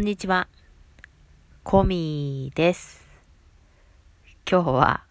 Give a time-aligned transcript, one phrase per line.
[0.00, 0.48] んにちは。
[1.62, 3.06] コミです。
[4.50, 5.04] 今日は、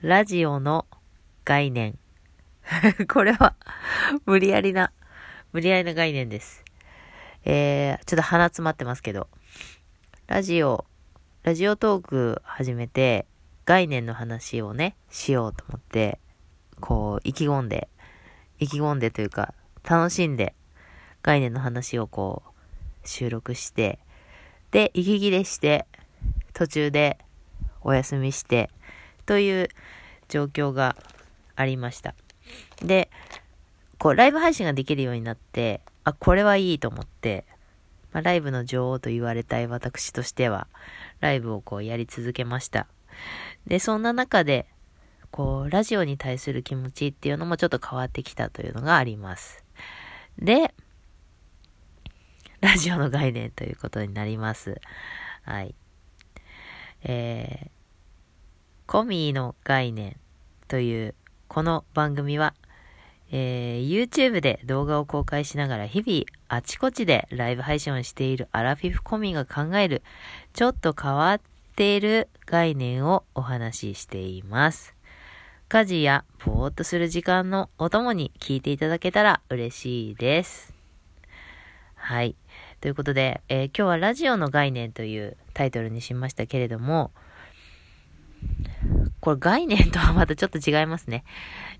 [0.00, 0.86] ラジオの
[1.44, 1.98] 概念。
[3.12, 3.54] これは、
[4.24, 4.90] 無理やりな、
[5.52, 6.64] 無理やりな概念です。
[7.44, 9.28] えー、ちょっと鼻詰まってますけど、
[10.28, 10.86] ラジオ、
[11.42, 13.26] ラジオトーク始めて、
[13.66, 16.18] 概念の話をね、しようと思って、
[16.80, 17.90] こう、意気込んで、
[18.58, 19.52] 意気込んでというか、
[19.86, 20.54] 楽しんで、
[21.20, 22.53] 概念の話をこう、
[23.04, 23.98] 収録して、
[24.70, 25.86] で、息切れして、
[26.52, 27.18] 途中で
[27.82, 28.70] お休みして、
[29.26, 29.68] という
[30.28, 30.96] 状況が
[31.56, 32.14] ありました。
[32.82, 33.10] で、
[33.98, 37.44] こう、ライブ配信ができるようになって、あ、これはいいと思って、
[38.12, 40.66] まあ、ライブの女王と言われたい私としては、
[41.20, 42.86] ライブをこうやり続けました。
[43.66, 44.66] で、そんな中で、
[45.30, 49.64] こう、ラジオに対する気持ちっていうのもちょっと変わってきたというのがあります。
[50.38, 50.74] で、
[52.64, 54.80] ラジオの概念ということになります。
[55.42, 55.74] はい。
[57.02, 57.70] えー、
[58.86, 60.16] コミーの概念
[60.66, 61.14] という
[61.46, 62.54] この番組は、
[63.30, 70.02] えー、YouTube で動画を公開しながら日々あちこちでライブ配信をしているアラフィフコミーが考える
[70.54, 71.40] ちょっと変わっ
[71.76, 74.94] ている概念をお話ししています。
[75.68, 80.72] 家事やぼーっとする時間のお供に聞いていただけたら嬉しいです。
[81.94, 82.36] はい。
[82.84, 87.12] ということで、えー、今日はラジオの概念というタイトルにしましたけれども、
[89.20, 91.24] これ概念とはまたちょっと違いますね。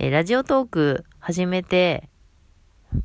[0.00, 2.08] えー、ラジオトーク始めて、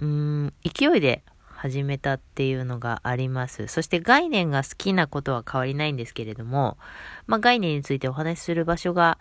[0.02, 3.68] うーん、勢いで始めたっていうのがあります。
[3.68, 6.80] そして概念が好きなことは変わりないんですけれども、
[7.28, 9.20] まあ概念についてお話しする場所が、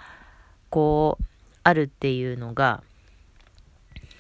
[0.71, 1.25] こう、
[1.63, 2.83] あるっていうのが、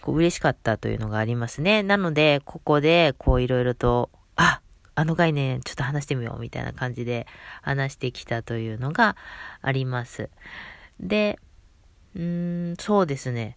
[0.03, 1.83] こう嬉しかったというのがありますね。
[1.83, 4.11] なので、ここで、こういろいろと
[4.95, 7.27] あ、の概念ちょっと話してみようみたいな感じで
[7.63, 9.17] 話してきたというのが
[9.61, 10.31] あります。
[11.01, 11.39] で、
[12.15, 13.57] うーん、そうですね。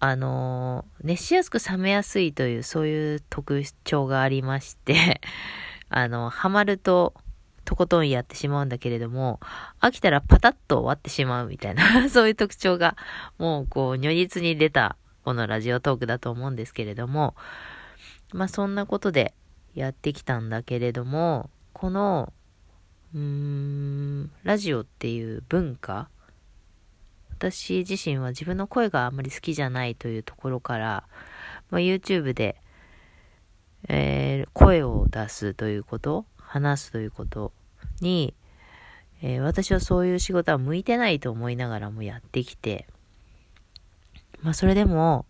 [0.00, 5.20] あの熱しやすく冷めやすいというそういう特徴がありまして、
[5.90, 7.14] あの、ハマると
[7.64, 9.40] とことんやってしまうんだけれども、
[9.80, 12.96] 飽きたらパタッと終わってしまうみたいな そういう特徴が
[13.38, 17.34] もうこう如実に出たこのラジオトークだと思うんですけれども、
[18.32, 19.34] まあそんなことで、
[19.74, 22.32] やってきたんだけれども、この、
[23.14, 26.08] うーん、ラジオっていう文化
[27.38, 31.04] 私自身は自分の声があんまり好きじゃないというところから、
[31.70, 32.56] まあ、YouTube で、
[33.88, 37.52] えー、声を出すということ、話すということ
[38.00, 38.34] に、
[39.22, 42.88] えー、私はそういう仕事は向いてないと思いながらもやってきて、
[44.42, 45.24] まあそれでも、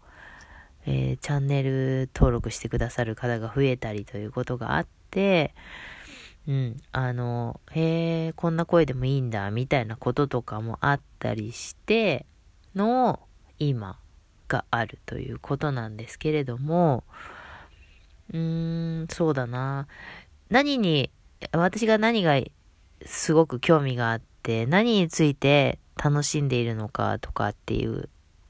[0.86, 5.54] えー、チャンネル登録してくださる方が増えたりということがあって、
[6.46, 12.24] うん、あの、へえ、こんな声でもいいんだ、みたいなこととかもあったりして、
[12.74, 13.20] の、
[13.58, 13.98] 今
[14.48, 17.04] があるということなんですけれども、
[18.32, 19.88] うーん、そうだな。
[20.48, 21.10] 何に、
[21.52, 22.40] 私が何が
[23.04, 28.08] すごく興味があって、何について楽しんでいるのかとかっていう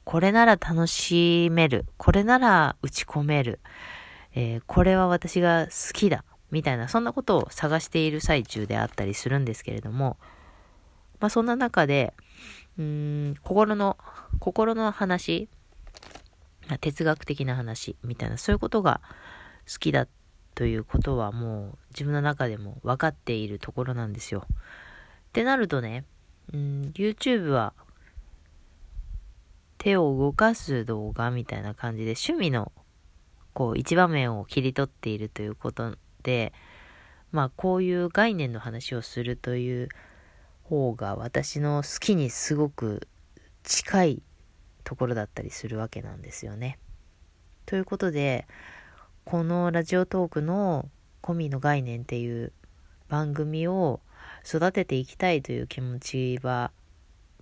[0.09, 1.85] これなら楽しめる。
[1.97, 3.59] これなら打ち込める。
[4.33, 6.23] えー、これは私が好きだ。
[6.49, 10.17] みたいな、そんなことを探している最中であったりするんですけれども、
[11.19, 12.15] まあそんな中で、
[12.79, 13.97] うん、心の、
[14.39, 15.47] 心の話、
[16.81, 19.01] 哲学的な話みたいな、そういうことが
[19.71, 20.07] 好きだ
[20.55, 24.47] ということはもう自分の中でも分かっているところなんですよ。
[24.49, 24.53] っ
[25.33, 26.03] てなるとね、
[26.51, 27.73] うん、YouTube は
[29.79, 32.71] 手を動かす動画みたいな感じで趣味の
[33.53, 36.53] こう一場面を切り取っているということで、
[37.31, 39.89] まあこういう概念の話をするという
[40.63, 43.07] 方が私の好きにすごく
[43.63, 44.21] 近い
[44.83, 46.77] ところだったりするわけなんですよね。
[47.65, 48.47] ということで、
[49.23, 50.89] このラジオトークの
[51.21, 52.51] コミの概念っていう
[53.07, 54.01] 番組を
[54.45, 56.71] 育てていきたいという気持ちは、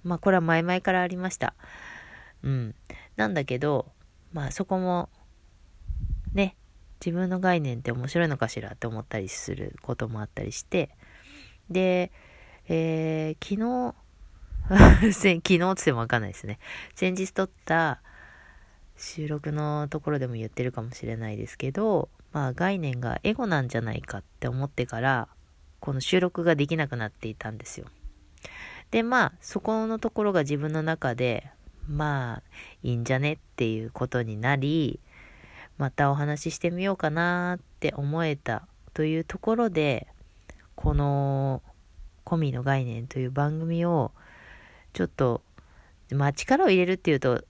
[0.03, 1.55] まあこれは前々からありました。
[2.43, 2.75] うん。
[3.15, 3.91] なんだけど、
[4.33, 5.09] まあそこも、
[6.33, 6.55] ね、
[6.99, 10.89] 自分の概念って面白いのかしらって思ったりすることもあったりして、
[11.69, 12.11] で、
[12.67, 13.95] えー、昨日、
[15.11, 16.59] 昨日って言ってもわかんないですね。
[16.95, 18.01] 先日撮った
[18.97, 25.29] 収録のところでも言ってるかもしれないですけど、まあ概念がエゴなんじゃないかって思ってから、
[25.79, 27.87] この収録ができなくなっていたんですよ。
[28.91, 31.49] で、まあ、そこのところが自分の中で、
[31.87, 32.43] まあ、
[32.83, 34.99] いいんじゃねっていうことになり、
[35.77, 40.07] またお話ししてみようかなって思えたというところで、
[40.75, 41.61] この、
[42.23, 44.11] コミの概念という番組を、
[44.93, 45.41] ちょっと、
[46.11, 47.43] まあ力を入れるっていうと、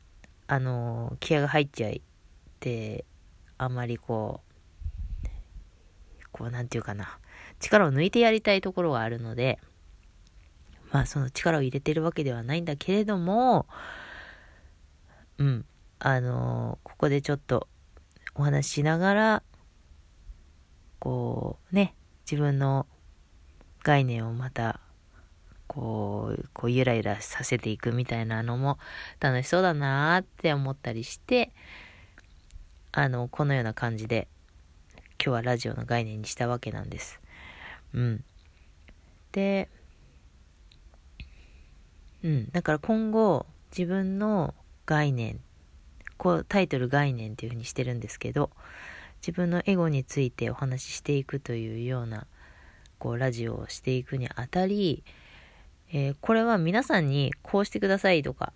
[0.47, 2.01] あの、気合が入っちゃいっ
[2.59, 3.05] て、
[3.57, 4.41] あんまりこ
[5.23, 5.27] う、
[6.31, 7.17] こう、なんていうかな、
[7.59, 9.59] 力を抜いてやりたいところがあるので、
[10.91, 13.65] まあその力を入れてるわけではないんだけれども、
[15.37, 15.65] うん、
[15.99, 17.67] あのここでちょっと
[18.35, 19.43] お話ししながら、
[20.99, 21.95] こうね、
[22.29, 22.85] 自分の
[23.83, 24.79] 概念をまた、
[25.67, 28.77] こう、こうゆらゆらさせていくみたいなのも
[29.19, 31.51] 楽しそうだなーって思ったりして、
[32.91, 34.27] あの、このような感じで、
[35.23, 37.19] 今日はラジオの概念にしたわけなんです。
[37.93, 38.23] うん。
[39.31, 39.69] で、
[42.23, 42.51] うん。
[42.51, 44.53] だから今後、自分の
[44.87, 45.39] 概念
[46.17, 48.49] こうタイトル概念っていうふうにしてるんですけど
[49.21, 52.25] 自分のエゴについてお話ししていくというような
[52.97, 55.03] こうラジオをしていくにあたり、
[55.91, 58.53] えー、これは皆さんにこうしてくださいとか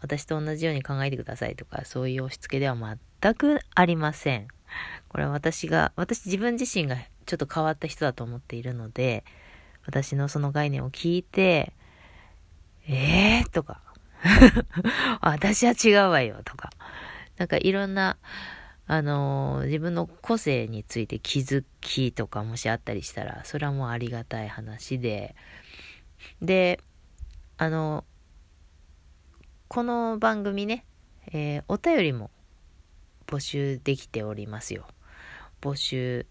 [0.00, 4.48] 私と同じように考えてくださいとかそういう押し付けでは全くありません。
[5.08, 6.96] これは私が私自分自身が
[7.26, 9.24] ちょっと変わった人だと思っているので
[9.86, 11.72] 私のその概念を聞いて
[12.88, 13.80] えーとか
[15.20, 16.70] 私は違うわよとか
[17.36, 18.16] なんかいろんな、
[18.86, 25.34] あのー、自分の個性について気づきとかもしあったりしたら、それはもうありがたい話で、
[26.40, 26.80] で、
[27.56, 28.04] あの、
[29.68, 30.84] この番組ね、
[31.32, 32.30] えー、お便りも
[33.26, 34.86] 募集できておりますよ。
[35.60, 36.26] 募集、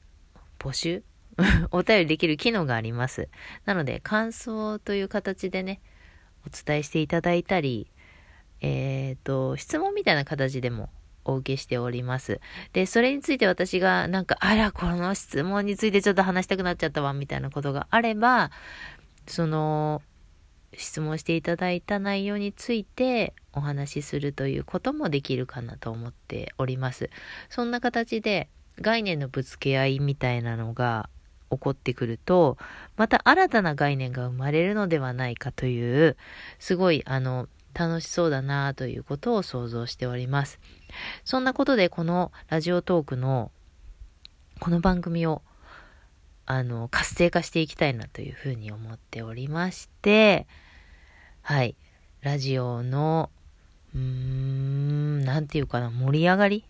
[0.60, 1.04] 募集？
[1.72, 3.28] お便りできる機能があります。
[3.66, 5.82] なので、感想という形でね、
[6.46, 7.88] お伝えしていただいたり、
[8.62, 10.90] えっ、ー、と、質問みたいな形でも
[11.26, 12.40] お受けしております。
[12.74, 18.52] で、それについて私がなんか、あら、この質問についてちょっと話したくなっちゃったわ、みたいなことがあれば、
[19.28, 20.02] その、
[20.78, 27.10] 質問していただいた内容についてお話しするということもできるかなと思っております。
[27.50, 28.50] そんな形で
[28.82, 31.10] 概念のぶつけ合いみたいなのが
[31.54, 32.58] 起こってくると、
[32.98, 36.18] また新たな概念が生まれるのではないかという、
[36.60, 40.60] すごいあの、楽しそうだなということを想像しております。
[41.26, 43.52] そんなことでこのラジオトークの
[44.60, 45.42] この番組を
[46.46, 50.46] あの活性化していきたいなというふうに思っておりまして
[51.42, 51.76] はい。
[52.22, 53.32] ラジオの
[53.96, 56.66] うーんなんていうかな盛り上がり？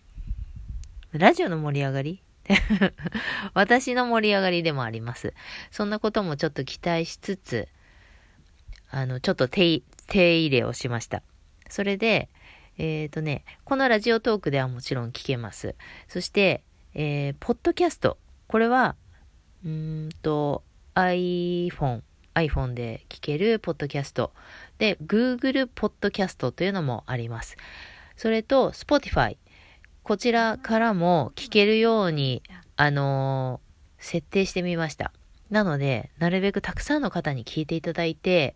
[1.11, 2.21] ラジオの盛り上がり？
[3.53, 5.33] 私の盛り上がりでもあります。
[5.71, 7.67] そんなこともちょっと期待しつつ、
[8.89, 11.23] あの、ちょっと手、手入れをしました。
[11.69, 12.29] それで、
[12.77, 15.75] えっ、ー、とね、このラジオトークではもちろん聞けます。
[16.07, 16.63] そして、
[16.93, 18.17] えー、ポッドキャスト。
[18.47, 18.95] これは、
[19.65, 20.63] うんと、
[20.95, 22.01] iPhone、
[22.35, 24.31] iPhone で聞けるポッドキャスト。
[24.77, 27.57] で、Google ポッドキャストというのもあります。
[28.15, 29.37] それと、Spotify。
[30.03, 32.43] こちらからも聞けるように、
[32.75, 35.13] あのー、設定してみました。
[35.49, 38.53] なので、なるべくたくさんの方に聞いていただいて、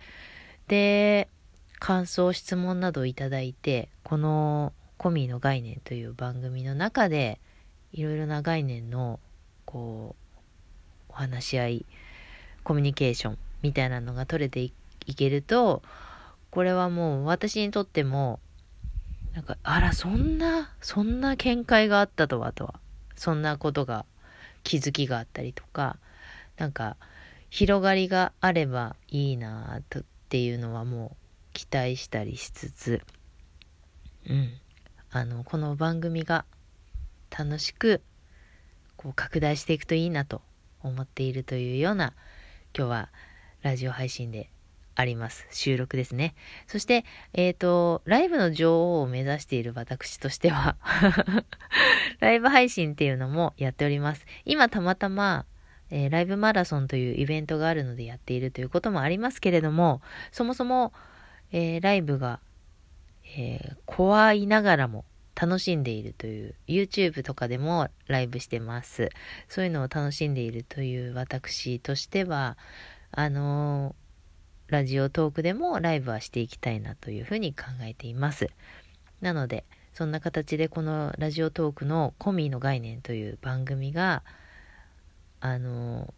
[0.67, 1.29] で、
[1.79, 7.39] 感想、質問などをいただいて、このコミーの概念という番組の中で、
[7.93, 9.21] いろいろな概念の、
[9.63, 10.41] こう、
[11.07, 11.85] お話し合い、
[12.65, 14.73] コミュニケーションみたいなのが取れてい
[15.15, 15.81] けると、
[16.51, 18.41] これはもう私にとっても、
[19.37, 22.79] なんか、あら、そんな、そんな見解があったとはとは、
[23.15, 24.03] そんなことが、
[24.63, 25.99] 気づきがあったりとか、
[26.57, 26.97] なんか、
[27.51, 33.01] 広がりがあればいいなとっていうのはもう期待したりしつつ、
[34.27, 34.49] うん、
[35.11, 36.43] あのこの番組が
[37.29, 38.01] 楽しく
[38.95, 40.41] こう拡大していくといいなと
[40.81, 42.13] 思っているというような
[42.75, 43.09] 今日は
[43.61, 44.49] ラジオ配信で
[44.99, 45.45] あります。
[45.51, 46.33] 収録ですね。
[46.65, 50.75] そして、えっ、ー、と、ライブの女王を目指している私としては
[52.19, 54.25] ライブ配信っていうのもやっております。
[54.43, 55.45] 今たまたま、
[55.91, 60.01] えー、ライブマラソンというイベントがあるのでやっているということもありますけれども、
[60.31, 60.93] そもそも、
[61.51, 62.39] えー、ライブが、
[63.37, 65.05] えー、怖いながらも
[65.39, 69.09] 楽しんでいるという、YouTube とかでもライブしてます。
[69.47, 72.57] そういうのを楽しんでいるという私としては、
[73.11, 73.95] あの
[74.67, 78.49] ラジオトークでもライブはしていきたいなというふうに考えています。
[79.21, 84.23] なので、そんな形でこのラジオトークのコミーの概念という番組が、
[85.39, 86.13] あの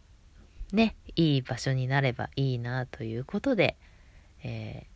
[0.72, 3.76] ね、いい場所になればいいなということで、
[4.42, 4.86] え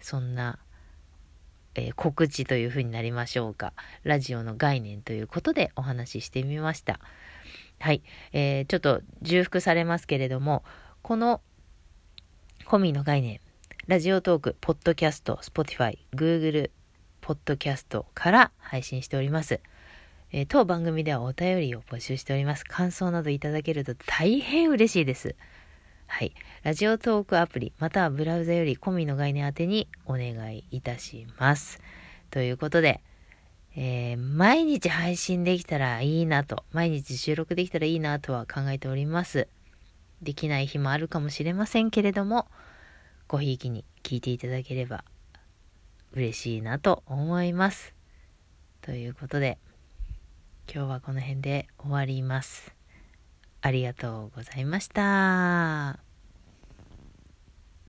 [0.00, 0.58] ー、そんな、
[1.74, 3.72] えー、告知というふうになりましょうか。
[4.02, 7.00] ラジオの概念ということでお話ししてみました。
[7.78, 8.02] はい。
[8.32, 10.64] えー、ちょっと重複されますけれども、
[11.02, 11.40] この
[12.68, 13.40] コミの概念、
[13.86, 16.70] Radiotalk、ポッドキャスト、 Spotify、Google
[17.22, 19.62] ポッドキャストから配信しております。
[20.32, 22.66] えー、当番組ではお便りを募集しております。
[22.66, 25.34] 感想などいただけると大変嬉しいです。
[26.08, 26.34] はい。
[26.62, 31.80] ラジオトークアプリ、またはブラウザよりコミの概念宛てにお願いいたします。
[32.30, 33.00] ということで、
[33.76, 39.48] えー、毎日配信できたらいいなと、毎日収録できたらいいなとは考えております。
[40.22, 42.46] できない日もあるかもしれませんけれども、
[43.28, 45.04] ごひいきに聞いていただければ
[46.12, 47.94] 嬉しいなと思います。
[48.80, 49.58] ということで、
[50.72, 52.74] 今日はこの辺で終わります。
[53.60, 56.07] ありがとうございました。